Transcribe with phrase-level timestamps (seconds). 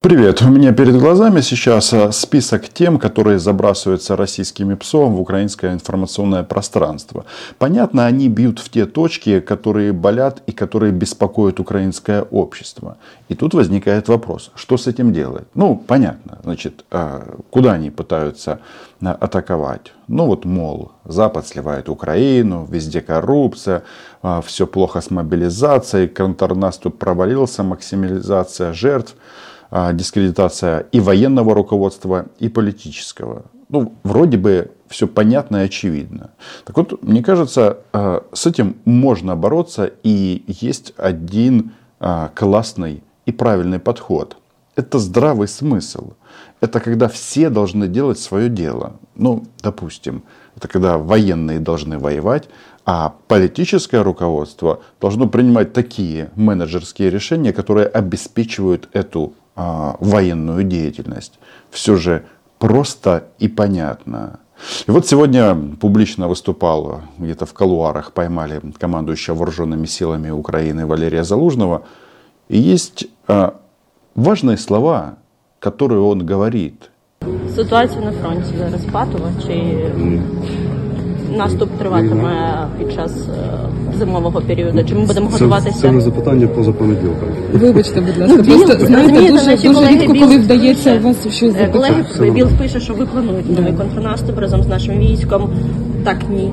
[0.00, 0.42] Привет!
[0.42, 6.44] У меня перед глазами сейчас а, список тем, которые забрасываются российскими псом в украинское информационное
[6.44, 7.24] пространство.
[7.58, 12.96] Понятно, они бьют в те точки, которые болят и которые беспокоят украинское общество.
[13.28, 15.48] И тут возникает вопрос, что с этим делать?
[15.54, 18.60] Ну, понятно, значит, а, куда они пытаются
[19.02, 19.92] а, атаковать?
[20.06, 23.82] Ну вот, мол, Запад сливает Украину, везде коррупция,
[24.44, 29.16] все плохо с мобилизацией, контрнаступ провалился, максимализация жертв–
[29.70, 33.44] дискредитация и военного руководства, и политического.
[33.68, 36.30] Ну, вроде бы все понятно и очевидно.
[36.64, 43.32] Так вот, мне кажется, а, с этим можно бороться, и есть один а, классный и
[43.32, 44.36] правильный подход.
[44.74, 46.12] Это здравый смысл.
[46.60, 48.94] Это когда все должны делать свое дело.
[49.16, 50.22] Ну, допустим,
[50.56, 52.48] это когда военные должны воевать,
[52.86, 61.38] а политическое руководство должно принимать такие менеджерские решения, которые обеспечивают эту а, военную деятельность.
[61.70, 62.24] Все же
[62.58, 64.38] просто и понятно.
[64.86, 71.82] И вот сегодня публично выступал где-то в колуарах, поймали командующего вооруженными силами Украины Валерия Залужного.
[72.48, 73.54] И есть а,
[74.14, 75.16] важные слова,
[75.60, 76.90] которые он говорит.
[77.56, 79.52] Ситуація на фронті зараз патова чи
[81.38, 84.84] наступ триватиме під час е, зимового періоду?
[84.88, 85.78] Чи ми будемо Це, готуватися?
[85.80, 87.28] це не запитання поза понеділком.
[87.52, 88.36] Вибачте, будь ласка.
[88.36, 91.68] Ну, Біл, Просто знаєте, дуже, дуже колеги рідко, Біл коли вдається пише, вас щось Е,
[91.72, 92.30] Колеги, запитати.
[92.30, 95.50] Біл пише, що ви плануєте новий контрнаступ разом з нашим військом.
[96.04, 96.50] Так, ні.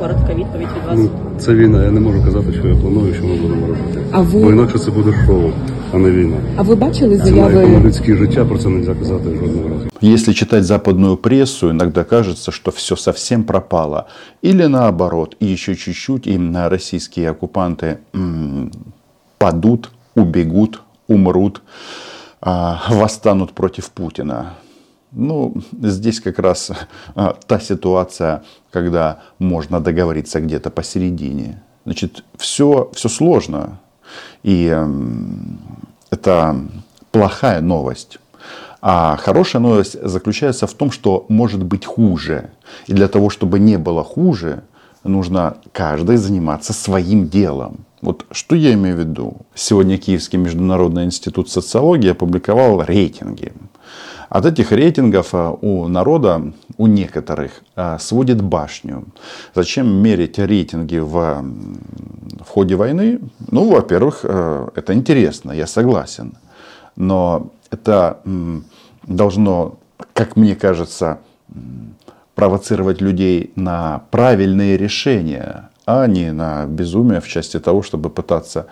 [0.00, 0.98] Коротка відповідь від вас.
[0.98, 4.00] Ну, Це війна, я не можу казати, що я планую, що ми будемо робити.
[4.10, 5.42] А ви- Бо інакше це буде шоу,
[5.92, 6.36] а не війна.
[6.56, 7.80] А ви бачили Це заяви?
[7.84, 9.86] людське життя, про це не можна казати жодного разу.
[10.02, 14.06] Если читать западную прессу, иногда кажется, что все совсем пропало.
[14.44, 18.70] Или наоборот, и еще чуть-чуть, и на российские оккупанты м,
[19.38, 21.62] падут, убегут, умрут,
[22.40, 24.44] а, восстанут против Путина.
[25.12, 26.70] Ну, здесь как раз
[27.14, 28.40] а, та ситуация,
[28.72, 31.62] когда можно договориться где-то посередине.
[31.84, 33.78] Значит, все, все сложно.
[34.42, 35.58] И м,
[36.10, 36.56] это
[37.12, 38.18] плохая новость.
[38.82, 42.50] А хорошая новость заключается в том, что может быть хуже.
[42.86, 44.62] И для того, чтобы не было хуже,
[45.04, 47.84] нужно каждый заниматься своим делом.
[48.00, 49.36] Вот что я имею в виду?
[49.54, 53.52] Сегодня Киевский международный институт социологии опубликовал рейтинги.
[54.30, 59.04] От этих рейтингов а, у народа, у некоторых, а, сводит башню.
[59.54, 61.44] Зачем мерить рейтинги в,
[62.40, 63.18] в ходе войны?
[63.50, 66.34] Ну, во-первых, э, это интересно, я согласен.
[66.94, 68.20] Но это
[69.02, 69.78] должно,
[70.12, 71.18] как мне кажется,
[72.36, 78.66] провоцировать людей на правильные решения, а не на безумие в части того, чтобы пытаться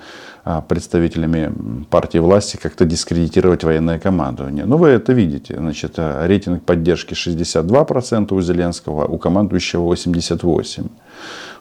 [0.45, 4.65] а, представителями партии власти как-то дискредитировать военное командование.
[4.65, 5.57] Ну, вы это видите.
[5.57, 10.91] Значит, а, рейтинг поддержки 62% у Зеленского, у командующего 88%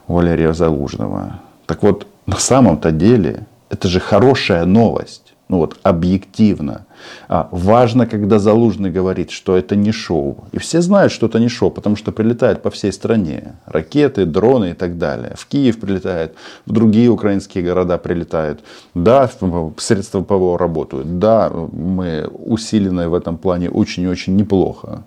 [0.06, 1.40] у Валерия Залужного.
[1.66, 5.27] Так вот, на самом-то деле, это же хорошая новость.
[5.48, 6.84] Ну вот, объективно.
[7.26, 10.44] А, важно, когда Залужный говорит, что это не шоу.
[10.52, 13.54] И все знают, что это не шоу, потому что прилетает по всей стране.
[13.64, 15.34] Ракеты, дроны и так далее.
[15.36, 16.34] В Киев прилетает,
[16.66, 18.60] в другие украинские города прилетают.
[18.94, 19.30] Да,
[19.78, 21.18] средства ПВО работают.
[21.18, 25.04] Да, мы усилены в этом плане очень и очень неплохо.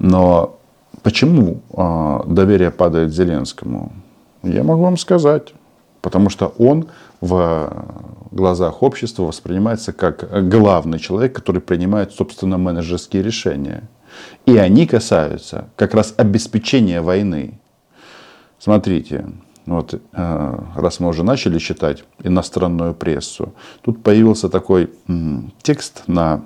[0.00, 0.56] Но
[1.02, 3.92] почему а, доверие падает Зеленскому?
[4.42, 5.54] Я могу вам сказать.
[6.02, 6.88] Потому что он
[7.20, 7.86] в
[8.32, 13.88] глазах общества воспринимается как главный человек, который принимает, собственно, менеджерские решения.
[14.44, 17.58] И они касаются как раз обеспечения войны.
[18.58, 19.26] Смотрите,
[19.64, 24.90] вот э, раз мы уже начали читать иностранную прессу, тут появился такой
[25.62, 26.42] текст на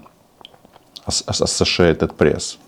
[1.06, 2.58] Associated Press.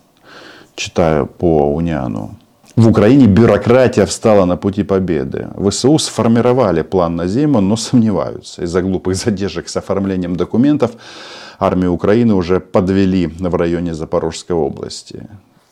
[0.75, 2.37] Читаю по Униану.
[2.79, 5.49] В Украине бюрократия встала на пути победы.
[5.69, 8.63] ВСУ сформировали план на зиму, но сомневаются.
[8.63, 10.93] Из-за глупых задержек с оформлением документов
[11.59, 15.29] армию Украины уже подвели в районе Запорожской области.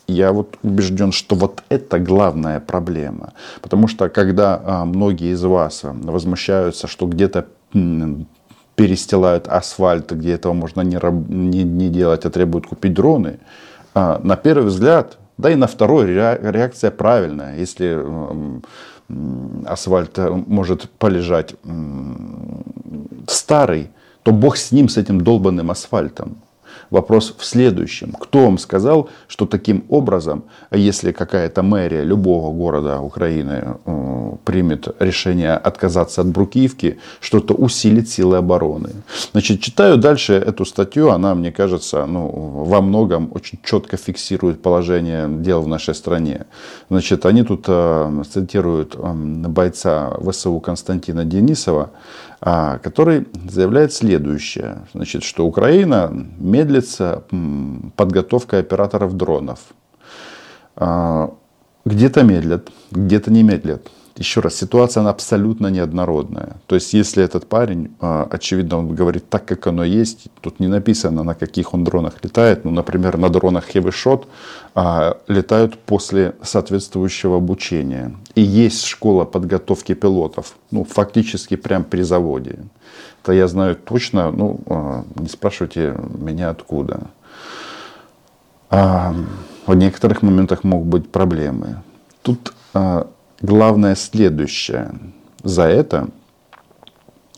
[0.08, 3.34] Я вот убежден, что вот это главная проблема.
[3.62, 7.46] Потому что когда а, многие из вас возмущаются, что где-то
[8.74, 10.98] перестилают асфальт, где этого можно не,
[11.28, 13.38] не, не делать, а требуют купить дроны,
[13.94, 17.56] а, на первый взгляд, да и на второй ре- реакция правильная.
[17.56, 17.98] Если
[19.66, 21.54] асфальт э, может полежать
[23.28, 23.90] старый,
[24.22, 26.36] то бог с ним, с этим долбанным асфальтом.
[26.90, 28.12] Вопрос в следующем.
[28.12, 35.54] Кто вам сказал, что таким образом, если какая-то мэрия любого города Украины э, примет решение
[35.54, 38.90] отказаться от брукивки, что-то усилит силы обороны?
[39.32, 45.28] Значит, читаю дальше эту статью, она, мне кажется, ну, во многом очень четко фиксирует положение
[45.28, 46.46] дел в нашей стране.
[46.90, 49.12] Значит, они тут э, цитируют э,
[49.48, 51.90] бойца ВСУ Константина Денисова,
[52.40, 57.24] который заявляет следующее, значит, что Украина медлится
[57.96, 59.60] подготовка операторов дронов.
[60.76, 61.32] А,
[61.84, 66.56] где-то медлят, где-то не медлят еще раз, ситуация она абсолютно неоднородная.
[66.66, 70.68] То есть, если этот парень, а, очевидно, он говорит так, как оно есть, тут не
[70.68, 72.64] написано, на каких он дронах летает.
[72.64, 74.26] Ну, например, на дронах Shot
[74.74, 78.14] а, летают после соответствующего обучения.
[78.34, 82.58] И есть школа подготовки пилотов, ну, фактически прям при заводе.
[83.22, 87.00] Это я знаю точно, ну, а, не спрашивайте меня откуда.
[88.68, 91.82] В некоторых моментах могут быть проблемы.
[92.22, 92.52] Тут
[93.40, 94.94] Главное следующее.
[95.42, 96.08] За это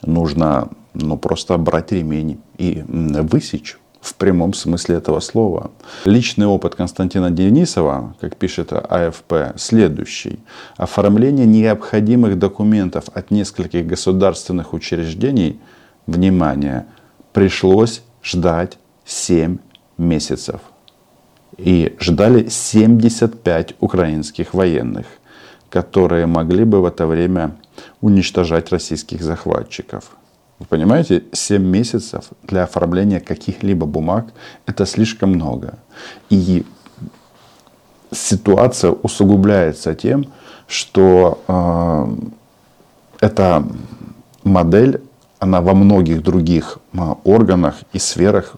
[0.03, 5.71] нужно ну, просто брать ремень и высечь в прямом смысле этого слова.
[6.05, 10.39] Личный опыт Константина Денисова, как пишет АФП, следующий.
[10.77, 15.61] Оформление необходимых документов от нескольких государственных учреждений,
[16.07, 16.87] внимание,
[17.33, 19.59] пришлось ждать 7
[19.99, 20.61] месяцев.
[21.57, 25.07] И ждали 75 украинских военных
[25.71, 27.57] которые могли бы в это время
[28.01, 30.11] уничтожать российских захватчиков.
[30.59, 34.27] Вы понимаете, 7 месяцев для оформления каких-либо бумаг–
[34.67, 35.79] это слишком много.
[36.31, 36.65] И
[38.11, 40.27] ситуация усугубляется тем,
[40.67, 42.07] что э,
[43.21, 43.65] эта
[44.43, 45.01] модель,
[45.39, 48.57] она во многих других э, органах и сферах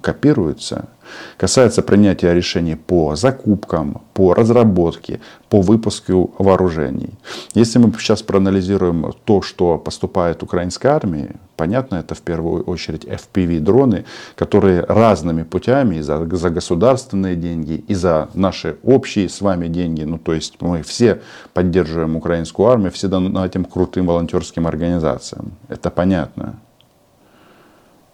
[0.00, 0.88] копируется.
[1.36, 7.10] Касается принятия решений по закупкам, по разработке, по выпуску вооружений.
[7.54, 14.04] Если мы сейчас проанализируем то, что поступает украинской армии, понятно, это в первую очередь FPV-дроны,
[14.34, 20.18] которые разными путями, за, за государственные деньги, и за наши общие с вами деньги, ну
[20.18, 21.20] то есть мы все
[21.52, 25.52] поддерживаем украинскую армию, все этим крутым волонтерским организациям.
[25.68, 26.58] Это понятно.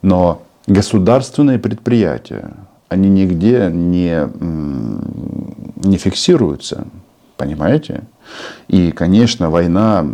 [0.03, 2.53] Но государственные предприятия,
[2.89, 4.29] они нигде не,
[5.87, 6.87] не фиксируются.
[7.37, 8.05] Понимаете?
[8.69, 10.07] И, конечно, война,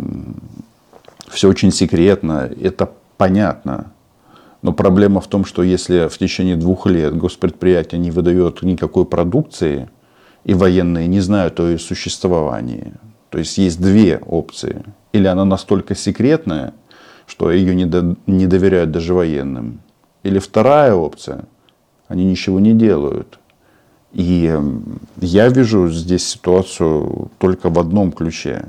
[1.27, 3.91] все очень секретно, это понятно.
[4.61, 9.89] Но проблема в том, что если в течение двух лет госпредприятие не выдает никакой продукции,
[10.45, 12.93] и военные не знают о ее существовании,
[13.29, 14.83] то есть есть две опции.
[15.13, 16.73] Или она настолько секретная,
[17.27, 19.81] что ее не, до, не доверяют даже военным,
[20.23, 21.45] или вторая опция,
[22.07, 23.39] они ничего не делают.
[24.11, 24.51] И
[25.17, 28.65] я вижу здесь ситуацию только в одном ключе.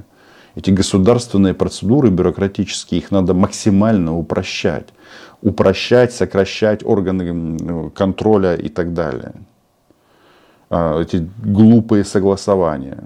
[0.54, 4.88] Эти государственные процедуры бюрократические, их надо максимально упрощать.
[5.42, 9.32] Упрощать, сокращать органы контроля и так далее.
[10.68, 13.04] А, эти глупые согласования.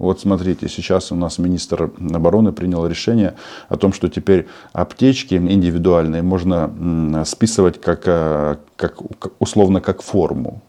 [0.00, 3.34] Вот смотрите, сейчас у нас министр обороны принял решение
[3.68, 8.94] о том, что теперь аптечки индивидуальные можно списывать как, э, как
[9.38, 10.62] условно как форму.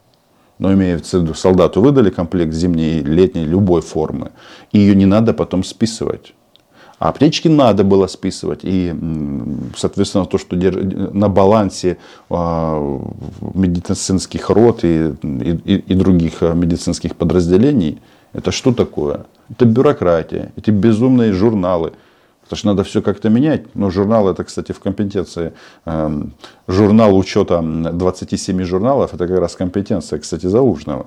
[0.58, 4.32] Но имеется в виду, солдату выдали комплект зимней, летней, любой формы.
[4.70, 6.34] И ее не надо потом списывать.
[6.98, 8.60] А аптечки надо было списывать.
[8.64, 8.94] И,
[9.74, 11.96] соответственно, то, что на балансе
[12.28, 13.02] а,
[13.54, 17.98] медицинских рот и, и, и других э, медицинских подразделений–
[18.32, 19.26] это что такое?
[19.50, 21.92] Это бюрократия, эти безумные журналы.
[22.42, 23.74] Потому что надо все как-то менять.
[23.74, 25.52] Но журнал это, кстати, в компетенции.
[25.86, 26.34] Эм,
[26.66, 31.06] журнал учета 27 журналов, это как раз компетенция, кстати, Залужного.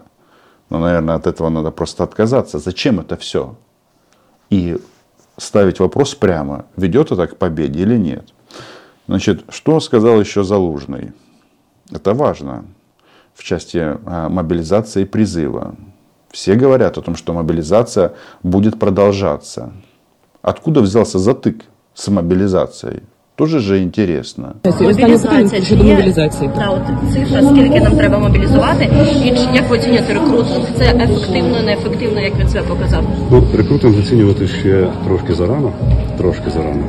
[0.69, 2.59] Но, наверное, от этого надо просто отказаться.
[2.59, 3.55] Зачем это все?
[4.49, 4.77] И
[5.37, 8.33] ставить вопрос прямо, ведет это к победе или нет.
[9.07, 11.11] Значит, что сказал еще Залужный?
[11.91, 12.65] Это важно
[13.35, 15.75] в части э, мобилизации и призыва.
[16.34, 18.12] Все говорят о том, что мобилизация
[18.42, 19.72] будет продолжаться.
[20.42, 21.64] Откуда взялся затык
[21.94, 23.02] с мобилизацией?
[23.36, 24.54] Тоже же интересно.
[24.80, 26.50] Мобілізація чи є мобілізації?
[26.56, 28.84] Та от цифра, скільки нам треба мобілізувати,
[29.24, 30.66] і чи як ви оцінюєте рекрутинг?
[30.78, 33.04] Це ефективно, неефективно, як він себе показав?
[33.30, 35.72] Ну, рекрутинг оцінювати ще трошки зарано,
[36.18, 36.84] трошки зарано.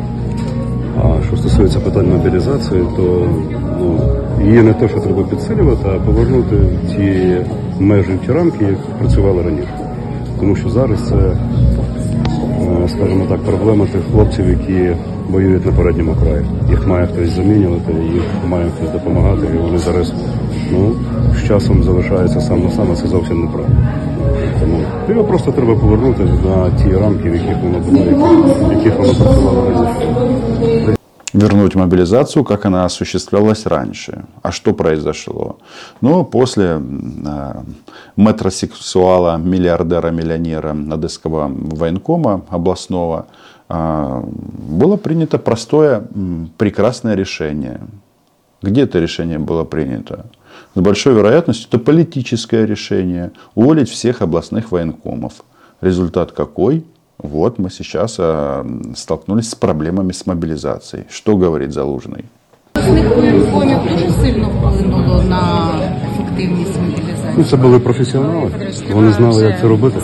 [1.04, 3.30] А що стосується питань мобілізації, то
[3.80, 4.00] ну,
[4.47, 6.57] її не те, що треба підсилювати, а повернути
[6.89, 7.37] ті
[7.81, 9.79] межі ті рамки, які працювали раніше.
[10.41, 14.97] Тому що зараз це, е, скажімо так, проблема тих хлопців, які
[15.31, 16.45] воюють на передньому краї.
[16.71, 20.13] Їх має хтось замінювати, їх має хтось допомагати, і вони зараз
[20.73, 20.93] ну,
[21.35, 23.77] з часом залишається сам на сам, це зовсім неправильно.
[24.61, 28.29] Тому його просто треба повернути на ті рамки, в яких воно було,
[28.69, 30.97] в яких воно працювало раніше.
[31.37, 34.25] Вернуть мобилизацию, как она осуществлялась раньше.
[34.43, 35.59] А что произошло?
[36.01, 37.63] Ну, после э,
[38.17, 43.27] метросексуала, миллиардера, миллионера Одесского военкома областного
[43.69, 46.05] э, было принято простое,
[46.57, 47.81] прекрасное решение.
[48.63, 50.27] Где это решение было принято?
[50.75, 55.35] С большой вероятностью это политическое решение уволить всех областных военкомов.
[55.83, 56.85] Результат какой?
[57.18, 58.64] Вот мы сейчас э,
[58.96, 61.06] столкнулись с проблемами с мобилизацией.
[61.10, 62.26] Что говорит Залужный?
[62.74, 65.72] Цих воєнкомів дуже сильно вплинуло на
[66.14, 67.34] ефективність мобілізації.
[67.38, 68.52] Ну, це були професіонали.
[68.92, 70.02] Вони знали, як це робити,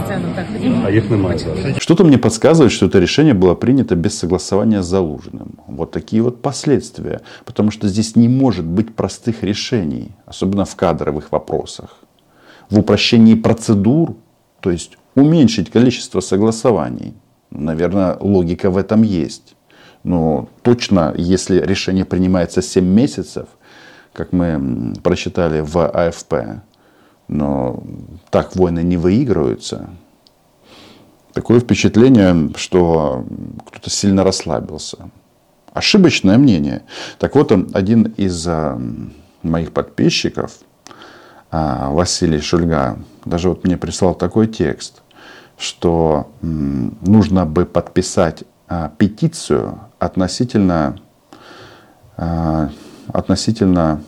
[0.86, 1.78] а їх немає зараз.
[1.78, 5.48] Что-то мне подсказывает, что это решение было принято без согласования с Залужным.
[5.68, 7.20] Вот такие вот последствия.
[7.46, 11.98] Потому что здесь не может быть простых решений, особенно в кадровых вопросах.
[12.70, 14.14] В упрощении процедур,
[14.60, 17.15] то есть уменьшить количество согласований.
[17.51, 19.55] Наверное, логика в этом есть.
[20.05, 23.47] Но точно, если решение принимается 7 месяцев,
[24.13, 26.35] как мы прочитали в АФП,
[27.29, 27.83] но
[28.31, 29.91] так войны не выигрываются.
[31.33, 33.25] Такое впечатление, что
[33.67, 35.11] кто-то сильно расслабился.
[35.73, 36.83] Ошибочное мнение.
[37.19, 38.47] Так вот, один из
[39.43, 40.59] моих подписчиков,
[41.52, 45.02] Василий Шульга, даже вот мне прислал такой текст,
[45.58, 50.96] что м, нужно бы подписать а, петицию относительно,
[52.18, 52.68] а,
[53.14, 54.00] относительно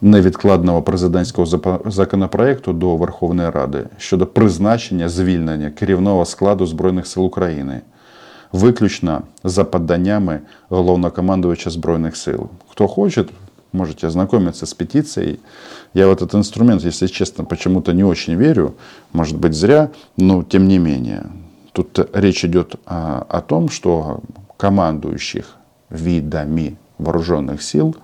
[0.00, 7.80] невідкладного президентського запа- законопроекту до Верховної Ради щодо призначення звільнення керівного складу Збройних сил України,
[8.52, 12.48] виключно за поданнями головнокомандувача Збройних сил.
[12.72, 13.28] Кто хочет,
[13.73, 15.39] можете ознакомиться с петицией.
[15.93, 18.75] Я в этот инструмент, если честно, почему-то не очень верю.
[19.11, 21.25] Может быть зря, но тем не менее.
[21.73, 24.21] Тут речь идет а, о том, что
[24.57, 25.55] командующих
[25.89, 27.95] видами вооруженных сил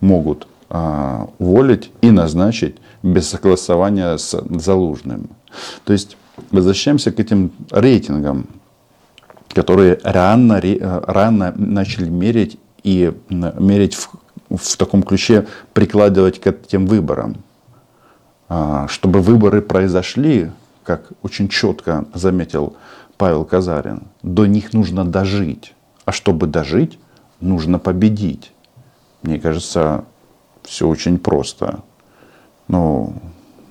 [0.00, 5.30] могут а, уволить и назначить без согласования с Залужным.
[5.84, 6.16] То есть
[6.50, 8.46] возвращаемся к этим рейтингам,
[9.48, 14.10] которые рано, э, рано начали мерить и мерить в,
[14.50, 17.36] в таком ключе, прикладывать к этим выборам.
[18.48, 20.50] А, Чтобы выборы произошли,
[20.84, 22.74] как очень четко заметил
[23.16, 25.74] Павел Казарин, до них нужно дожить.
[26.04, 26.98] А чтобы дожить,
[27.40, 28.52] нужно победить.
[29.22, 30.04] Мне кажется,
[30.62, 31.80] все очень просто.
[32.68, 33.14] Ну,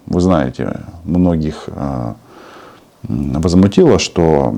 [0.05, 2.15] вы знаете, многих а,
[3.03, 4.55] возмутило, что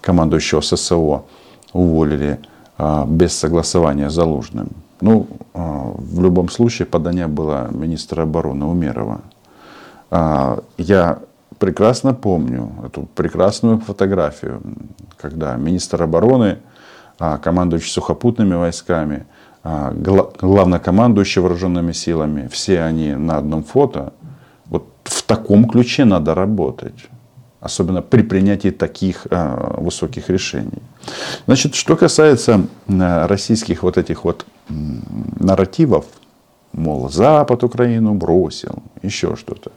[0.00, 1.24] командующего ССО
[1.72, 2.40] уволили
[2.78, 4.70] а, без согласования с Залужным.
[5.02, 9.20] Ну, а, в любом случае, подание было министра обороны Умерова.
[10.10, 11.18] А, Я
[11.58, 14.62] прекрасно помню эту прекрасную фотографию,
[15.20, 16.58] когда министр обороны,
[17.18, 19.26] а, командующий сухопутными войсками,
[19.64, 24.12] гла- главнокомандующий вооруженными силами, все они на одном фото.
[24.66, 27.08] Вот в таком ключе надо работать.
[27.60, 30.82] Особенно при принятии таких а, высоких решений.
[31.46, 36.06] Значит, что касается а, российских вот этих вот нарративов,
[36.72, 39.72] мол, Запад Украину бросил, еще что-то.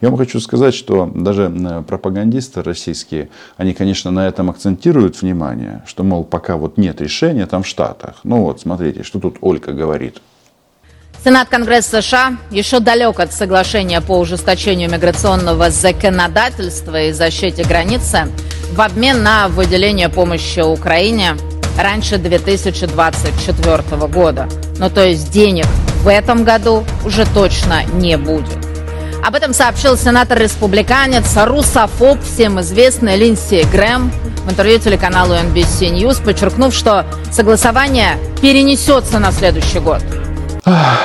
[0.00, 5.82] Я вам хочу сказать, что даже м, пропагандисты российские, они, конечно, на этом акцентируют внимание,
[5.86, 8.20] что, мол, пока вот нет решения там в Штатах.
[8.24, 10.20] Ну вот, смотрите, что тут Олька говорит.
[11.24, 18.26] Сенат Конгресса США еще далек от соглашения по ужесточению миграционного законодательства и защите границы
[18.72, 21.36] в обмен на выделение помощи Украине
[21.78, 24.48] раньше 2024 года.
[24.78, 25.66] Ну то есть денег
[26.02, 28.58] в этом году уже точно не будет.
[29.22, 34.10] Об этом сообщил сенатор-республиканец, русофоб, всем известный Линдси Грэм
[34.44, 40.02] в интервью телеканалу NBC News, подчеркнув, что согласование перенесется на следующий год.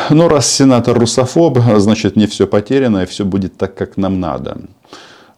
[0.09, 4.57] Ну, раз сенатор русофоб, значит, не все потеряно, и все будет так, как нам надо.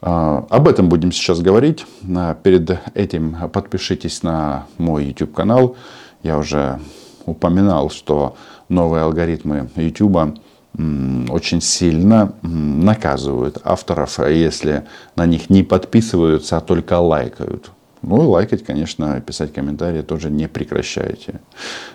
[0.01, 1.85] А, Об этом будем сейчас говорить.
[2.15, 5.75] А, Перед этим подпишитесь на мой YouTube канал.
[6.23, 6.79] Я уже
[7.25, 8.35] упоминал, что
[8.69, 10.37] новые алгоритмы YouTube
[10.77, 17.71] очень сильно наказывают авторов, если на них не подписываются, а только лайкают.
[18.01, 21.41] Ну и лайкать, конечно, писать комментарии тоже не прекращайте.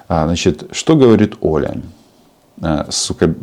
[0.08, 1.80] А, Значит, что говорит Оля?
[2.90, 3.34] Сука-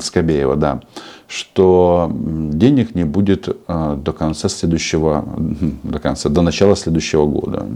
[0.00, 0.80] Скобеева, да,
[1.30, 5.24] что денег не будет э, до конца следующего,
[5.84, 7.68] до конца, до начала следующего года.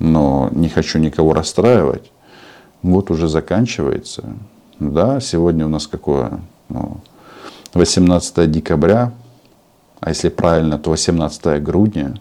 [0.00, 2.10] Но не хочу никого расстраивать.
[2.82, 4.24] Год уже заканчивается.
[4.80, 6.40] Да, сегодня у нас какое?
[6.68, 6.96] Ну,
[7.74, 9.12] 18 декабря,
[10.00, 12.16] а если правильно, то 18 грудня,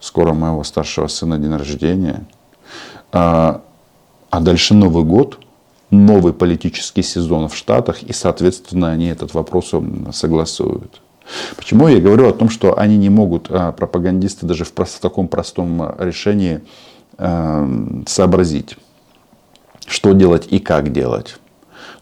[0.00, 2.24] скоро моего старшего сына день рождения,
[3.12, 3.60] а,
[4.30, 5.38] а дальше Новый год,
[5.90, 9.72] новый политический сезон в Штатах, и, соответственно, они этот вопрос
[10.12, 11.00] согласуют.
[11.56, 15.94] Почему я говорю о том, что они не могут, а, пропагандисты, даже в таком простом
[15.98, 16.60] решении
[17.18, 17.68] а,
[18.06, 18.76] сообразить,
[19.86, 21.38] что делать и как делать.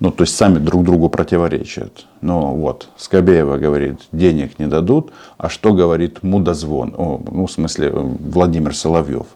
[0.01, 2.07] Ну, то есть сами друг другу противоречат.
[2.21, 6.95] Ну, вот, Скобеева говорит, денег не дадут, а что говорит Мудозвон?
[6.97, 9.27] О, ну, в смысле, Владимир Соловьев.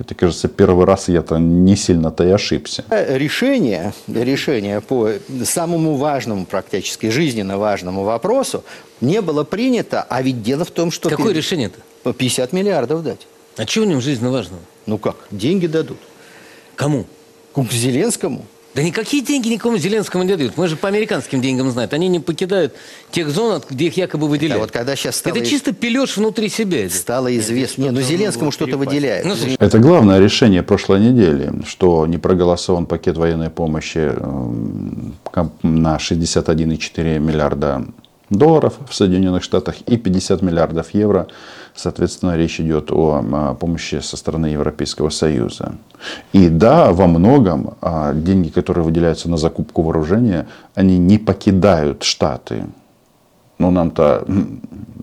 [0.00, 2.84] Хотя, кажется, первый раз я-то не сильно-то и ошибся.
[2.90, 5.10] Решение, решение по
[5.44, 8.64] самому важному, практически жизненно важному вопросу
[9.02, 11.10] не было принято, а ведь дело в том, что...
[11.10, 12.12] Какое решение-то?
[12.14, 13.26] 50 миллиардов дать.
[13.58, 14.62] А чего в нем жизненно важного?
[14.86, 15.98] Ну как, деньги дадут.
[16.76, 17.04] Кому?
[17.54, 18.46] К Зеленскому.
[18.74, 20.56] Да никакие деньги никому Зеленскому не дают.
[20.56, 21.88] Мы же по американским деньгам знаем.
[21.92, 22.74] Они не покидают
[23.10, 24.60] тех зон, где их якобы выделяют.
[24.60, 26.88] Да, вот когда сейчас стало Это чисто пилешь внутри себя.
[26.88, 27.82] Стало известно.
[27.82, 29.24] Не, ну Зеленскому что-то выделяет.
[29.24, 34.12] Ну, Это главное решение прошлой недели, что не проголосован пакет военной помощи
[35.62, 37.86] на 61,4 миллиарда
[38.30, 41.26] долларов в Соединенных Штатах и 50 миллиардов евро
[41.80, 45.76] Соответственно, речь идет о помощи со стороны Европейского Союза.
[46.34, 52.66] И да, во многом а, деньги, которые выделяются на закупку вооружения, они не покидают Штаты.
[53.56, 54.26] Но нам-то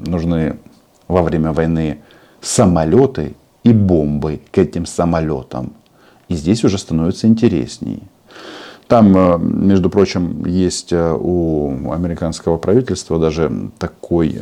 [0.05, 0.57] нужны
[1.07, 1.97] во время войны
[2.41, 5.73] самолеты и бомбы к этим самолетам.
[6.27, 8.03] И здесь уже становится интересней.
[8.87, 14.39] Там, э, между прочим, есть э, у американского правительства даже такой,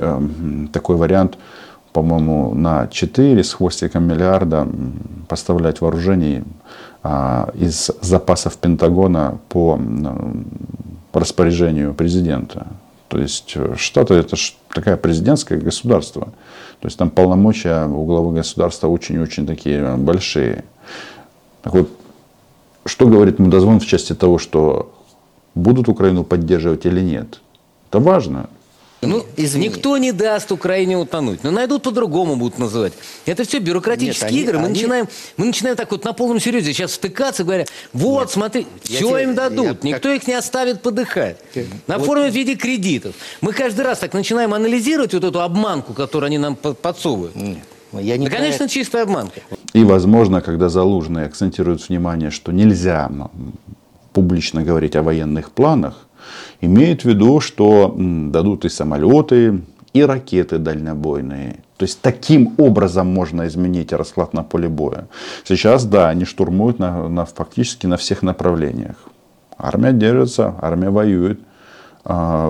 [0.73, 1.37] такой вариант–
[1.95, 4.67] по-моему, на 4 с хвостиком миллиарда
[5.29, 6.43] поставлять вооружений
[7.03, 9.79] а, из запасов Пентагона по
[11.13, 12.67] распоряжению президента.
[13.07, 14.35] То есть э, Штаты это
[14.73, 16.25] такая президентское государство.
[16.81, 20.65] То есть там полномочия у главы государства очень-очень такие большие.
[21.61, 21.89] Так вот,
[22.85, 24.93] что говорит Мудозвон в части того, что
[25.53, 27.39] будут Украину поддерживать или нет?
[27.89, 28.49] Это важно.
[29.05, 29.67] Ну, Извини.
[29.67, 31.43] никто не даст Украине утонуть.
[31.43, 32.93] Но найдут по-другому будут называть.
[33.25, 34.57] Это все бюрократические Нет, игры.
[34.57, 34.73] Они, мы, они...
[34.75, 39.09] Начинаем, мы начинаем так вот на полном серьезе сейчас втыкаться, говоря, вот, Нет, смотри, все
[39.09, 39.83] тебе, им дадут.
[39.83, 40.21] Я, никто как...
[40.21, 41.37] их не оставит подыхать.
[41.87, 42.33] Наформят вот...
[42.33, 43.15] в виде кредитов.
[43.41, 47.35] Мы каждый раз так начинаем анализировать вот эту обманку, которую они нам подсовывают.
[47.35, 47.59] Нет.
[47.93, 49.41] Я не да, конечно, чистая обманка.
[49.73, 53.09] И, возможно, когда Залужный акцентирует внимание, что нельзя
[54.13, 56.04] публично говорить о военных планах,
[56.61, 59.61] имеют в виду, что дадут и самолеты,
[59.93, 61.59] и ракеты дальнобойные.
[61.77, 65.07] То есть таким образом можно изменить расклад на поле боя.
[65.43, 68.95] Сейчас, да, они штурмуют на, на, фактически на всех направлениях.
[69.57, 71.39] Армия держится, армия воюет.
[72.03, 72.47] А,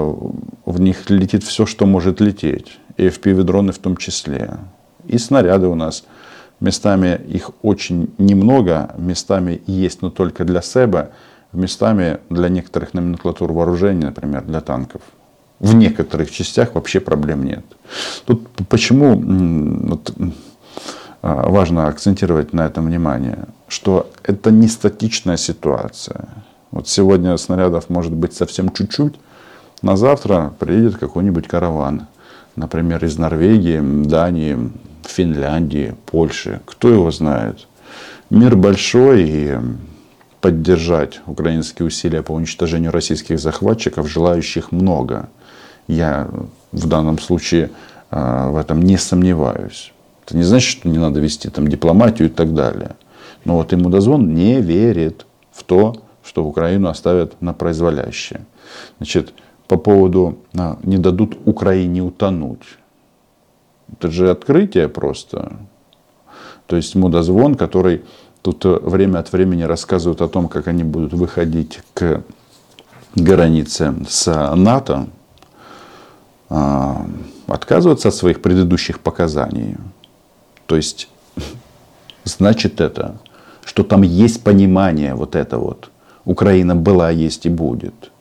[0.65, 2.79] в них летит все, что может лететь.
[2.97, 4.57] И FPV-дроны в том числе.
[5.07, 6.03] И снаряды у нас.
[6.59, 11.11] Местами их очень немного, местами есть, но только для себя
[11.55, 15.01] местами для некоторых номенклатур вооружений, например, для танков.
[15.59, 17.65] В некоторых частях вообще проблем нет.
[18.25, 19.15] Тут почему
[19.87, 20.11] вот,
[21.21, 26.27] а, важно акцентировать на этом внимание, что это не статичная ситуация.
[26.71, 29.15] Вот сегодня снарядов может быть совсем чуть-чуть,
[29.81, 32.07] на завтра приедет какой-нибудь караван,
[32.55, 34.71] например, из Норвегии, Дании,
[35.03, 37.67] Финляндии, Польши, кто его знает.
[38.29, 39.57] Мир большой, и
[40.45, 45.27] поддержать украинские усилия по уничтожению российских захватчиков, желающих много.
[45.87, 46.29] Я
[46.71, 47.71] в данном случае
[48.11, 49.91] э, в этом не сомневаюсь.
[50.23, 52.91] Это не значит, что не надо вести там дипломатию и так далее.
[53.43, 58.41] Но вот ему дозвон не верит в то, что Украину оставят на произволящее.
[58.97, 59.33] Значит,
[59.67, 62.77] по поводу а, не дадут Украине утонуть.
[63.91, 65.53] Это же открытие просто.
[66.67, 68.03] То есть мудозвон, который
[68.45, 72.21] Тут э, время от времени рассказывают о том, как они будут выходить к
[73.15, 75.07] границе с НАТО,
[76.47, 77.07] а,
[77.47, 79.77] отказываться от своих предыдущих показаний.
[80.67, 81.09] То есть,
[82.23, 83.17] значит это,
[83.63, 85.89] что там есть понимание вот это вот.
[86.23, 88.11] Украина была, есть и будет.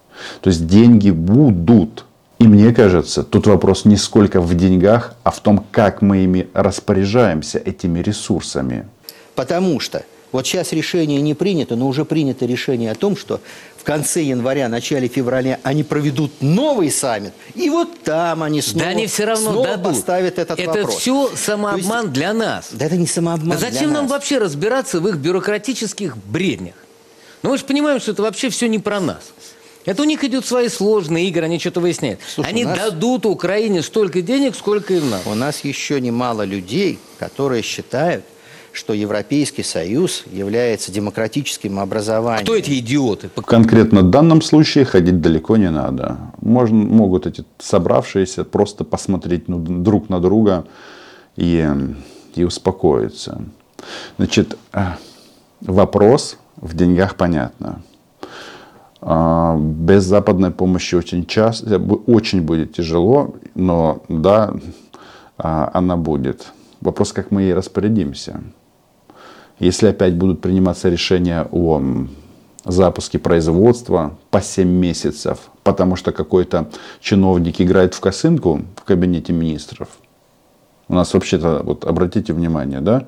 [0.40, 2.06] То есть деньги будут.
[2.38, 6.48] И мне кажется, тут вопрос не сколько в деньгах, а в том, как мы ими
[6.54, 8.86] распоряжаемся, этими ресурсами.
[9.34, 10.02] Потому что
[10.34, 13.40] вот сейчас решение не принято, но уже принято решение о том, что
[13.76, 18.90] в конце января, начале февраля они проведут новый саммит, и вот там они снова, да
[18.90, 19.84] они все равно снова дадут.
[19.84, 20.88] поставят этот это вопрос.
[20.88, 22.70] Это все самообман есть, для нас.
[22.72, 24.10] Да это не самообман а Зачем нам нас?
[24.10, 26.74] вообще разбираться в их бюрократических бреднях?
[27.44, 29.22] Ну мы же понимаем, что это вообще все не про нас.
[29.84, 32.18] Это у них идут свои сложные игры, они что-то выясняют.
[32.26, 32.76] Слушай, они нас...
[32.76, 35.30] дадут Украине столько денег, сколько им надо.
[35.30, 38.24] У нас еще немало людей, которые считают,
[38.74, 42.44] что Европейский Союз является демократическим образованием.
[42.44, 43.28] Кто эти идиоты?
[43.28, 46.18] Конкретно в данном случае ходить далеко не надо.
[46.40, 50.66] Можно, могут эти собравшиеся просто посмотреть ну, друг на друга
[51.36, 51.68] и,
[52.34, 53.42] и успокоиться.
[54.16, 54.80] Значит, э,
[55.60, 57.80] вопрос в деньгах понятно.
[59.00, 64.52] А, без западной помощи очень часто, очень будет тяжело, но да,
[65.38, 66.46] а, она будет.
[66.80, 68.42] Вопрос, как мы ей распорядимся.
[69.58, 71.80] Если опять будут приниматься решения о
[72.64, 79.88] запуске производства по 7 месяцев, потому что какой-то чиновник играет в косынку в кабинете министров.
[80.88, 83.06] У нас вообще-то, вот обратите внимание, да,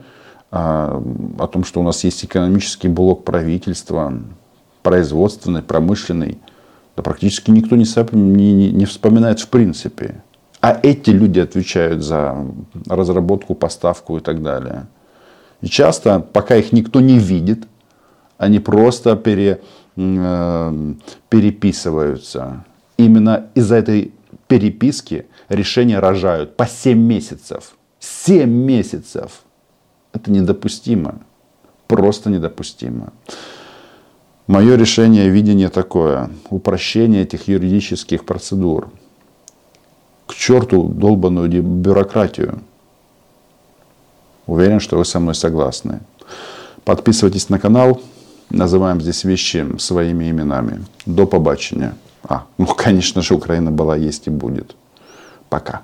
[0.51, 1.03] о,
[1.39, 4.13] а, о том, что у нас есть экономический блок правительства,
[4.83, 6.39] производственный, промышленный.
[6.97, 10.23] Да практически никто не, не, не вспоминает в принципе.
[10.61, 12.47] А эти люди отвечают за
[12.87, 14.87] разработку, поставку и так далее.
[15.61, 17.67] И часто, пока их никто не видит,
[18.39, 19.61] они просто пере,
[19.97, 20.95] э,
[21.29, 22.65] переписываются.
[22.99, 24.13] Именно из-за этой
[24.49, 27.77] переписки решения рожают по 7 месяцев.
[28.01, 29.43] 7 месяцев.
[30.13, 31.21] Это недопустимо.
[31.87, 33.13] Просто недопустимо.
[34.47, 36.31] Мое решение, видение такое.
[36.51, 38.91] Упрощение этих юридических процедур.
[40.27, 42.63] К черту долбанную бюрократию.
[44.47, 46.01] Уверен, что вы со мной согласны.
[46.85, 48.01] Подписывайтесь на канал.
[48.51, 50.85] Называем здесь вещи своими именами.
[51.07, 51.95] До побачення.
[52.23, 54.77] А, ну, конечно же, Украина была, есть и будет.
[55.49, 55.83] Пока.